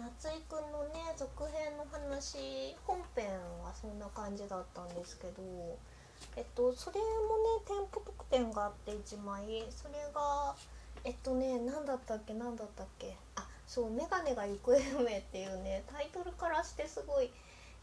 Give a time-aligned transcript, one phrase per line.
[0.00, 3.26] 夏井くんのね続編の話本編
[3.62, 5.42] はそんな感じだったんですけど
[6.36, 10.54] えっとそれもね店舗特典があって1枚それが
[11.04, 17.30] えっとね何だったっけ何だったっけあそう「メガネが行方不明」っていうねタイトルからしてすごい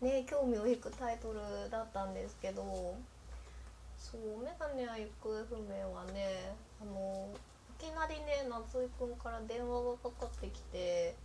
[0.02, 1.40] ね興味を引くタイトル
[1.70, 2.96] だったんですけど
[3.98, 7.30] そう「メガネは行方不明」はねあの
[7.80, 11.16] いきなりね夏井くんから電話がかかってきて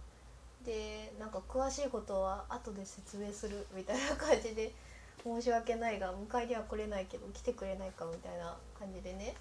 [0.66, 4.72] でなんか詳しいことは後で説明するみたいな感じで
[5.22, 9.34] 申し訳ないが迎えには来れないけど来てくれないかみたいな感じでね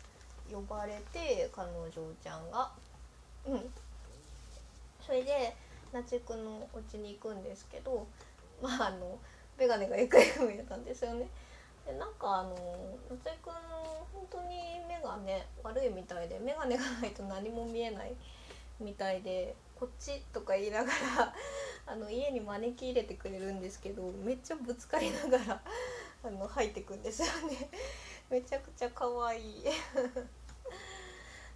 [0.51, 1.91] 呼ばれて彼女
[2.23, 2.71] ちゃんが
[3.47, 3.61] うん
[5.03, 5.55] それで
[5.91, 8.07] 夏井くんのお家に行くんですけど
[8.61, 9.17] まああの
[9.57, 11.27] 眼鏡が行方不明なんですよね。
[11.87, 12.55] でなんかあの
[13.09, 13.53] 夏井くん
[14.13, 18.13] 本当に目がね悪いみたいで眼鏡がないと何も見えない
[18.79, 21.33] みたいでこっちとか言いながら
[21.85, 25.61] あの家に招き入れてくれるんですけどめっちゃぶつかりながら
[26.23, 27.69] あの入ってくんですよね。
[28.29, 29.63] めちゃくちゃ可愛い。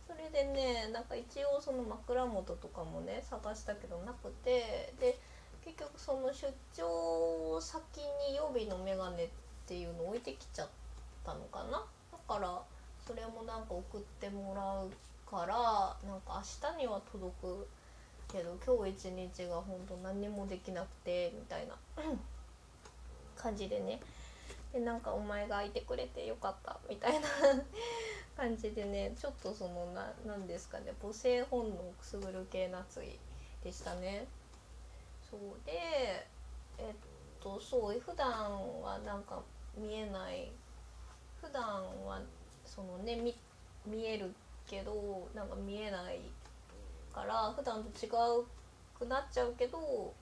[0.05, 5.17] それでねなんか一応その枕元とかもね探したけどなくてで
[5.63, 9.29] 結局その出張先に予備の眼鏡っ
[9.65, 10.69] ていうの置いてきちゃっ
[11.23, 11.85] たのかな？
[12.11, 12.61] だから
[13.05, 14.91] それもなんか送ってもらう
[15.29, 17.67] からなんか明日には届く
[18.31, 21.75] けど今日一日が本当何にもできなくてみたいな
[23.35, 23.99] 感じでね
[24.71, 27.27] でなんかお前がいてくれてよかったみたいな
[28.37, 33.19] 感じでねちょっとそのな何ですかね母性本能くすぐる系夏い
[33.63, 34.27] でしたね。
[35.29, 35.71] そうで
[36.77, 36.93] えっ
[37.39, 39.41] とそう普段はなんか
[39.75, 40.51] 見えない
[41.41, 41.63] 普段
[42.05, 42.21] は
[42.65, 43.35] そのね見
[43.85, 44.33] 見える
[44.67, 46.19] けどなんか見えない
[47.13, 48.45] から普段と違う
[48.97, 50.13] くなっちゃうけど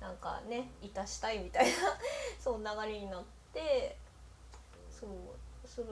[0.00, 1.72] なんかねいたしたいみたいな
[2.38, 3.96] そう流れになって
[4.90, 5.86] そうする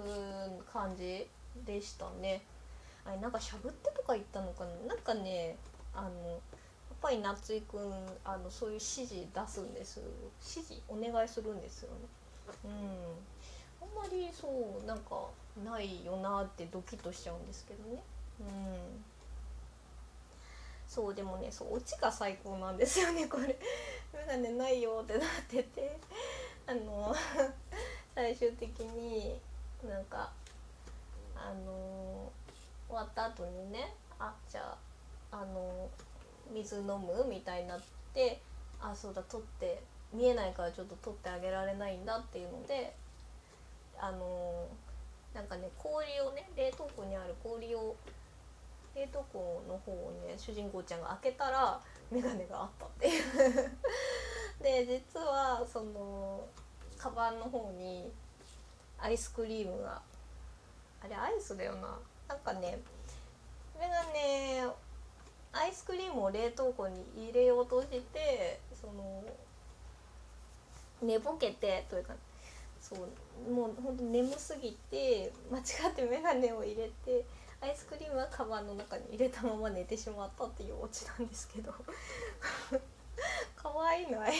[0.72, 1.28] 感じ
[1.64, 2.42] でしたね。
[3.04, 4.70] あれなんかしゃぶってとか言ったのかな？
[4.86, 5.56] なんかね
[5.94, 6.40] あのやっ
[7.02, 11.96] ぱり夏井くんあのそういう指示出すんです指示お願いするんですよね。
[12.64, 13.26] うん
[13.82, 14.48] あんまりそ
[14.82, 15.28] うなんか
[15.62, 18.02] ないよなってドキッとしちゃうんですけどね。
[18.40, 19.04] うん
[20.94, 23.58] そうでもねそうオチが最高なんですよねこれ。
[24.14, 25.98] 眼鏡ないよってなってて。
[26.66, 27.12] あの
[28.14, 29.40] 最終的に
[29.82, 30.30] なんか
[31.36, 32.30] あの
[32.88, 34.78] 終わった後にねあじゃ
[35.32, 35.90] ああの
[36.52, 37.80] 水飲むみたいになっ
[38.14, 38.40] て
[38.80, 42.94] あそうだ取って見えないからちょっと取ってあげられないんだっていうので
[43.98, 44.68] あの
[45.34, 47.96] なんかね氷をね冷凍庫にある氷を
[48.94, 53.22] 冷凍庫の方をね主人公ちゃんが開けたら眼鏡があったっていう。
[54.62, 56.40] で実はその
[56.96, 58.10] カバンの方に
[58.98, 60.00] アイスクリームが
[61.02, 61.98] あれアイスだよな。
[62.28, 62.78] なんかね
[63.78, 64.74] 眼鏡
[65.52, 69.22] アイスクリームを冷凍庫に入れようとしてその
[71.02, 72.14] 寝ぼけてというか
[72.80, 77.24] そうもうほんと眠すぎて間違って眼鏡を入れて
[78.24, 81.72] アイスクリームはカバンの中に入れたまま寝てしまったっていうオチなんですけど。
[83.56, 84.34] 可愛いない。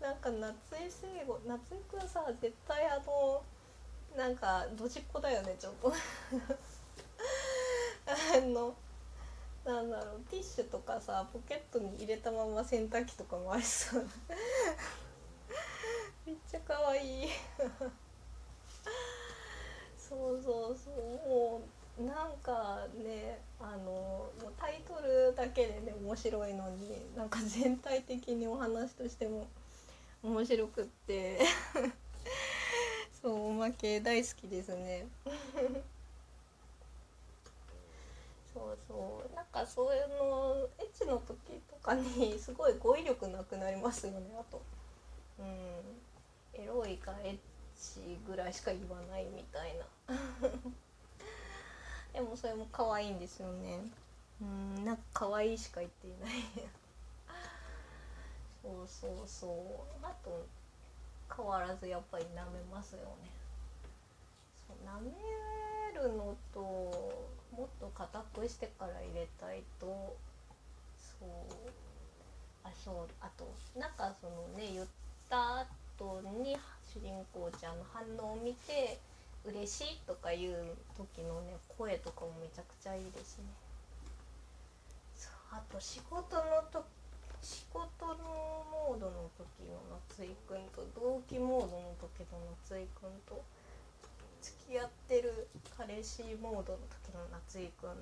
[0.00, 3.42] なんか夏井聖吾夏井くんさ絶対あの
[4.16, 5.92] なんかドジっ子だよねちょっと。
[8.06, 8.74] あの
[9.64, 14.08] なんだろうティッシュとかさポケットに入れたまま洗濯機とかもありそう。
[16.26, 17.28] めっちゃ可愛い。
[19.96, 20.94] そうそうそう
[21.28, 21.60] もう
[21.98, 29.46] なんかねあのもうタイトルだけでね面白いのになんか全体的にお話としても
[30.22, 31.40] 面白くって。
[33.22, 35.06] そうおまけ大好きですね。
[38.54, 39.34] そうそう。
[39.36, 44.62] なんかそういうのエッチの時とかにすごい語彙力なくなりますよねあと。
[45.38, 46.00] うん。
[46.54, 47.38] エロいかエッ
[47.78, 49.84] チぐらいしか言わないみたいな。
[52.12, 53.80] でもそれも可愛いんですよね。
[54.40, 56.30] うんなんか可愛いしか言っていない。
[58.62, 59.50] そうそうそう。
[60.04, 60.46] あと
[61.34, 63.30] 変わらずやっぱり舐めますよね。
[64.66, 65.10] そう舐め
[65.94, 70.16] るのともっと硬くしてから入れたいと
[70.96, 71.28] そう。
[72.64, 73.48] あそうあと
[73.78, 74.86] なんかそのね言っ
[75.28, 75.66] た
[75.98, 78.98] 後に主人公ちゃんの反応を見て
[79.44, 83.44] 嬉しいとかいう時のね声とかもめちゃくちゃいいですね。
[85.16, 86.84] そうあと仕事のと
[87.40, 92.38] 仕事のモードの時の夏井くんと同期モードの時の
[92.68, 93.42] 夏井くんと
[94.42, 97.94] 付き合ってる彼氏モードの時の夏井くんっ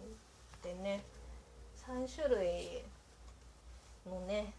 [0.61, 1.03] てね
[1.87, 2.83] 3種類
[4.07, 4.53] のね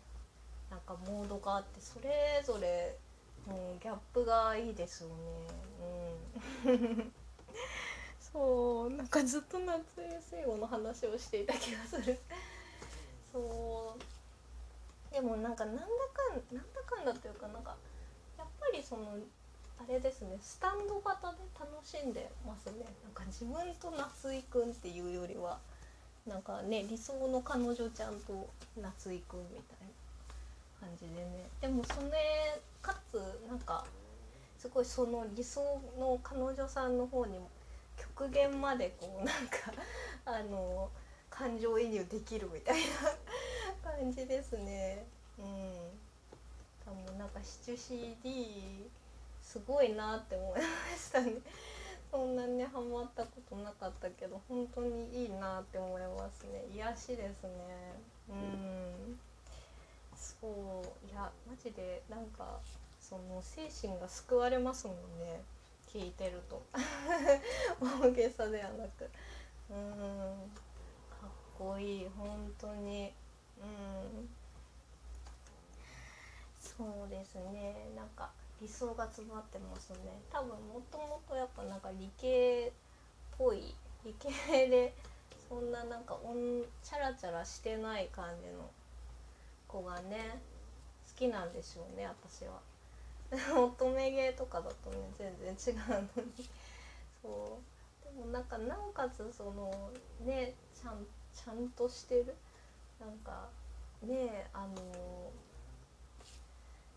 [0.72, 2.96] なんかモードがあってそれぞれ
[3.48, 5.16] もうギャップがいいですよね。
[6.66, 7.14] うん。
[8.20, 12.20] そうなんかずっと夏井聖吾の話をしていた気がする。
[13.34, 15.14] そう。
[15.14, 15.88] でもなんかなんだか
[16.36, 17.76] んなんだかんだというかなんか
[18.38, 19.18] やっぱりその
[19.80, 22.86] あれですねスタンド型で楽しんでますね。
[23.04, 25.60] なんか自分と夏井くんっていうよりは
[26.28, 28.48] なんかね理想の彼女ちゃんと
[28.78, 30.09] 夏井くんみたいな。
[30.80, 33.16] 感じでねでもそれかつ
[33.48, 33.86] なんか
[34.58, 35.62] すごいその理想
[36.00, 37.50] の彼女さんの方にも
[37.98, 39.72] 極限までこうなんか
[40.26, 40.90] あの
[41.30, 42.76] 感情移入できるみたい
[43.84, 45.06] な感じですね。
[45.38, 45.46] うん。
[46.86, 48.90] 多分なんかシチュ CD
[49.42, 50.66] すごいなって思いま
[50.98, 51.34] したね。
[52.12, 56.66] そんなにハマったことなかったけど本当にいいなって思いますね。
[56.76, 57.50] 癒しですね。
[58.30, 58.69] うん。
[61.20, 62.60] やマジでなんか
[63.02, 65.42] その精神が救われますもんね。
[65.88, 66.62] 聞いてると。
[67.82, 69.10] 大げさではなく。
[69.70, 70.52] うん。
[71.10, 72.10] かっこいい。
[72.10, 73.12] 本当に。
[73.62, 74.30] うん。
[76.60, 77.90] そうですね。
[77.96, 78.32] なんか
[78.62, 79.98] 理想が詰まってますね。
[80.32, 82.72] 多分もともとやっぱなんか理系っ
[83.38, 83.76] ぽい。
[84.06, 84.94] 理系で
[85.50, 88.70] そんななんかおんチャラチャラしてない感じの
[89.68, 90.40] 子がね。
[91.20, 92.62] きなんでしょうね私は。
[93.62, 96.50] 乙女芸とかだとね全然違うのに。
[97.22, 98.06] そう。
[98.06, 101.06] でもなんかなおかつそのねちゃん
[101.36, 102.36] ちゃんとしてる。
[103.00, 103.50] なんか
[104.02, 105.32] ねあの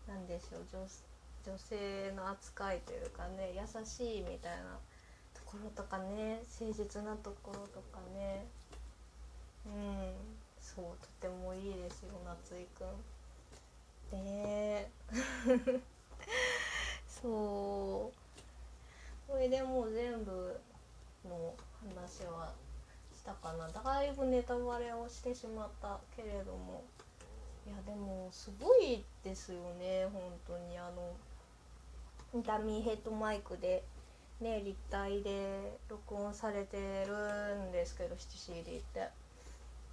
[0.07, 0.87] なんでしょう女
[1.45, 4.79] 女性の扱いというかね優しいみたいな
[5.33, 8.47] ところとかね誠実なところとかね。
[9.65, 10.13] うん。
[10.59, 13.12] そうとてもいいですよ夏井くん。
[14.15, 14.89] ね
[17.07, 18.11] そ
[19.27, 19.31] う。
[19.31, 20.59] これでもう全部
[21.27, 21.55] の
[21.89, 22.53] 話は
[23.15, 23.67] したかな。
[23.67, 26.83] だいぶネタバレをしてしまったけれども。
[27.65, 30.77] いやでもすごいですよね本当に。
[30.77, 33.83] あのダミーヘッドマイクで
[34.41, 39.09] ね立体で録音されてるんですけど 7CD って。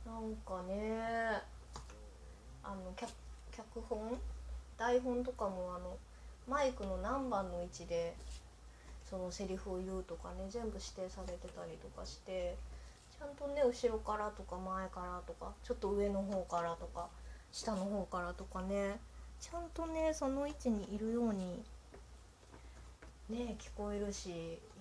[0.05, 1.43] なんかね
[2.63, 3.11] あのキャッ
[3.51, 4.19] 脚本？
[4.79, 5.97] 台本とかもあの
[6.49, 8.15] マイクの何番の位置で
[9.09, 12.57] そのセリフを言うとかね全部指定されてたりとかして
[13.19, 17.09] ちゃんとね後ろからとか前からとかちょっと上の方からとか
[17.53, 18.99] 下の方からとかね
[19.41, 21.63] ちゃんとねその位置にいるように
[23.29, 24.33] ね聞こえるしい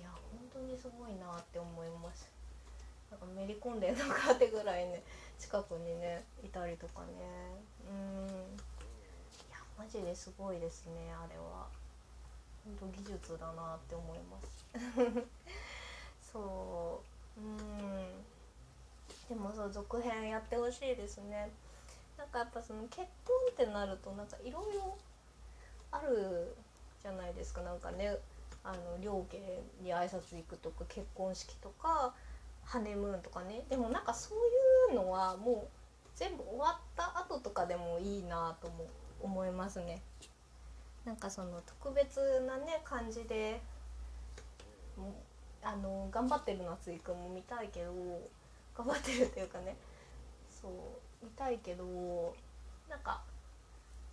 [0.01, 2.38] や本当にすごいなって思います。
[3.11, 5.01] なんかめり込んでんのかってぐらいね
[5.37, 7.07] 近くにねいたりとかね。
[7.89, 8.27] うん。
[8.27, 11.67] いやマジですごいですねあれは。
[12.79, 14.65] 本当技術だなって思います。
[16.31, 17.01] そ
[17.37, 17.41] う。
[17.41, 18.23] うん。
[19.29, 21.51] でもそう続編やってほしいですね。
[22.17, 23.07] なんかやっぱその結婚
[23.51, 24.97] ってなるとなんかいろいろ
[25.91, 26.55] ある
[27.01, 27.61] じゃないですか。
[27.61, 28.17] なんかね
[28.63, 29.39] あの両家
[29.81, 32.13] に挨拶行くとか結婚式とか
[32.69, 33.63] ハネムーンとかね。
[33.67, 35.67] でもなんかそういうのはもう
[36.15, 38.87] 全部終わった後とかでもいいなと思う
[39.21, 40.01] 思いますね。
[41.03, 43.59] なんかその特別なね感じで
[45.63, 47.91] あの頑張ってる夏井くんも見たいけど
[48.77, 49.75] 頑張ってるっていうかね。
[50.49, 50.71] そう
[51.25, 52.35] 見たいけど
[52.87, 53.23] なんか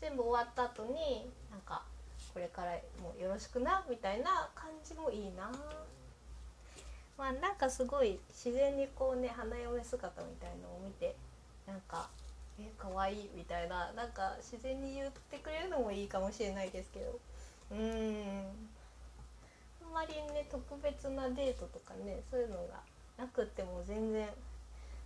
[0.01, 1.83] 全部終わった後になんか
[2.33, 2.73] これから
[3.03, 5.51] もうよろしくなみたいな感じもいいな。
[7.19, 11.17] まあなんかすごい自然にこうね花嫁姿みたいのを見て
[11.67, 12.09] なんか
[12.59, 17.19] え可愛いみたいななんか自然に言ってくれるのもいいかもしれないですけど。
[17.73, 18.45] うん。
[19.85, 22.81] あんまりね特別なデートとかねそういうのが
[23.17, 24.29] なくても全然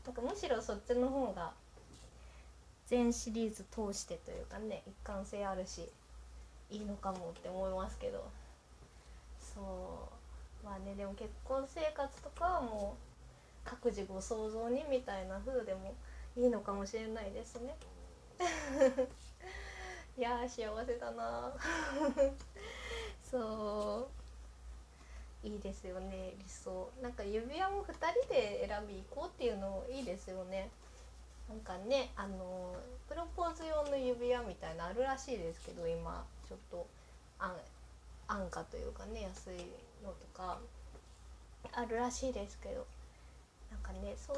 [0.04, 1.52] なんかむしろそっちの方が
[2.86, 5.88] 全シリーズ通してというかね一貫性あるし
[6.70, 8.24] いいのかもって思いますけど。
[9.54, 9.60] そ
[10.12, 10.19] う。
[10.64, 15.94] まあねでも結婚生活とかはもう各自ご想像にみたいな風でも
[16.36, 17.76] いいのかもしれないですね。
[20.16, 21.52] いや幸せだな。
[23.22, 24.08] そ
[25.42, 25.46] う。
[25.46, 26.90] いいですよね理想。
[27.00, 30.70] なんか指輪も2人で選び行こうっていうのいいですよね。
[31.48, 32.74] なんかねあの
[33.08, 36.26] プロポーズ用の指輪みたいなあるらしいですけど今。
[36.50, 36.84] ちょっと
[37.38, 37.54] 安
[38.26, 39.70] 安価というかね安い
[40.02, 40.58] のとか
[41.72, 42.86] あるらしいですけど
[43.70, 44.36] なんかねそう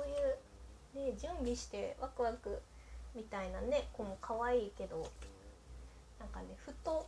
[0.99, 2.61] いう、ね、準備してワクワク
[3.15, 5.07] みたいなね子も可愛いけど
[6.19, 7.07] なんかねふと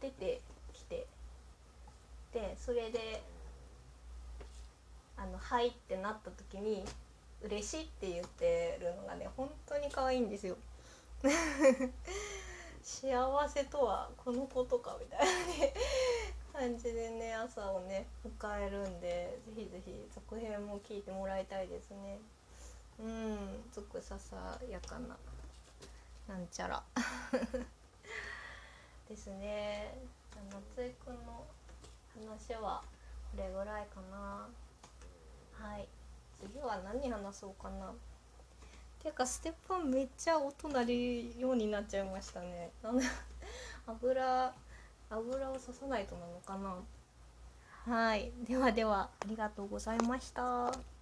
[0.00, 0.40] 出て
[0.72, 1.06] きて
[2.32, 3.22] でそれで
[5.16, 6.84] 「あのはい」ってなった時に
[7.42, 10.56] 「嬉しい」って言ってるのがね本当に可愛いんですよ。
[12.82, 15.74] 幸せとはこのことかみたいなね
[16.56, 22.20] 感じでね朝をね迎えるんでぜひぜひ続編も聞いてもらいたいですね。
[23.00, 23.36] うん
[23.72, 24.36] つくささ
[24.70, 25.16] やかな
[26.28, 26.80] なんちゃら。
[29.10, 29.98] ですね。
[30.76, 31.44] 夏井くんの
[32.14, 32.84] 話は
[33.32, 34.48] これぐらいかな。
[35.58, 35.88] はい。
[36.40, 37.92] 次は何話そうかな。
[39.02, 42.70] ていうかステップンめっちゃ音鳴るようになっちゃいましたね。
[43.86, 44.54] 油
[45.10, 46.76] 油を刺さないとなのかな。
[47.92, 48.32] はい。
[48.46, 50.93] ではではありがとうございました。